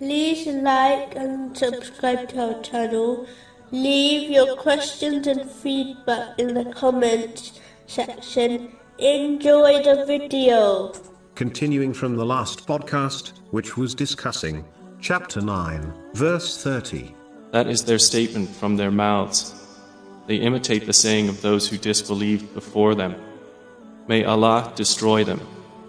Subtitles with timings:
[0.00, 3.26] like and subscribe to our channel.
[3.70, 8.72] Leave your questions and feedback in the comments section.
[8.98, 10.92] Enjoy the video.
[11.34, 14.64] Continuing from the last podcast, which was discussing
[15.00, 17.14] chapter 9, verse 30.
[17.52, 19.54] That is their statement from their mouths.
[20.26, 23.14] They imitate the saying of those who disbelieved before them.
[24.08, 25.40] May Allah destroy them.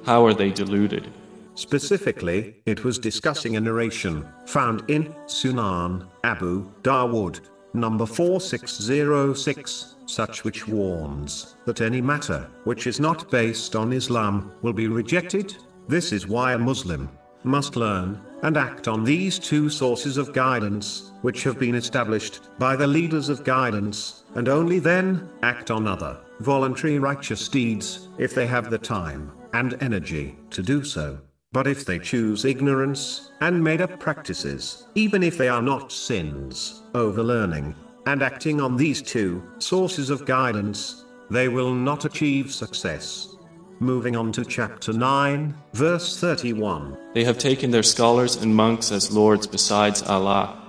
[0.05, 1.11] How are they deluded?
[1.55, 7.39] Specifically, it was discussing a narration found in Sunan Abu Dawood,
[7.73, 14.73] number 4606, such which warns that any matter which is not based on Islam will
[14.73, 15.55] be rejected.
[15.87, 17.09] This is why a Muslim
[17.45, 22.75] must learn and act on these two sources of guidance, which have been established by
[22.75, 28.45] the leaders of guidance, and only then act on other voluntary righteous deeds if they
[28.45, 31.17] have the time and energy to do so.
[31.55, 36.83] But if they choose ignorance and made up practices, even if they are not sins,
[36.93, 37.73] over learning
[38.07, 43.37] and acting on these two sources of guidance, they will not achieve success.
[43.79, 46.97] Moving on to chapter 9, verse 31.
[47.13, 50.61] They have taken their scholars and monks as lords besides Allah.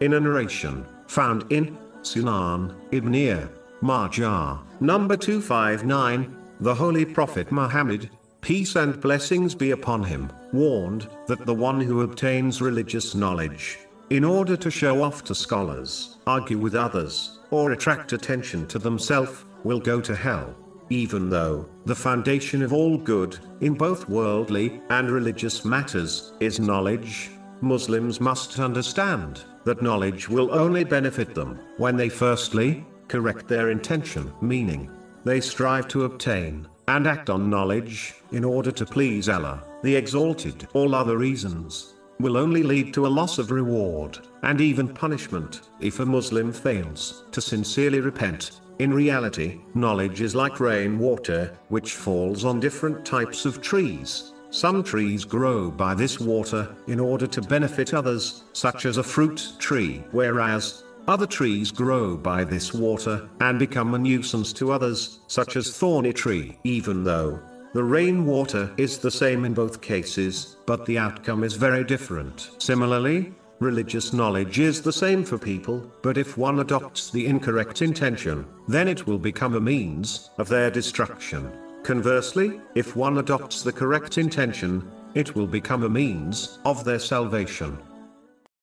[0.00, 3.48] In a narration found in Sunan Ibn
[3.80, 11.46] Majah, number 259, the Holy Prophet Muhammad, peace and blessings be upon him, warned that
[11.46, 13.78] the one who obtains religious knowledge,
[14.10, 19.44] in order to show off to scholars, argue with others, or attract attention to themselves,
[19.64, 20.54] will go to hell.
[20.90, 27.30] Even though the foundation of all good, in both worldly and religious matters, is knowledge,
[27.62, 34.32] Muslims must understand that knowledge will only benefit them when they firstly correct their intention,
[34.40, 34.90] meaning
[35.24, 40.68] they strive to obtain and act on knowledge in order to please Allah, the Exalted.
[40.72, 46.00] All other reasons will only lead to a loss of reward and even punishment if
[46.00, 48.60] a Muslim fails to sincerely repent.
[48.78, 54.32] In reality, knowledge is like rainwater, which falls on different types of trees.
[54.50, 59.52] Some trees grow by this water in order to benefit others, such as a fruit
[59.58, 65.56] tree, whereas other trees grow by this water and become a nuisance to others, such
[65.56, 66.58] as thorny tree.
[66.64, 67.40] Even though
[67.74, 72.50] the rainwater is the same in both cases, but the outcome is very different.
[72.58, 78.44] Similarly, religious knowledge is the same for people, but if one adopts the incorrect intention,
[78.68, 81.50] then it will become a means of their destruction.
[81.82, 87.78] Conversely, if one adopts the correct intention, it will become a means of their salvation.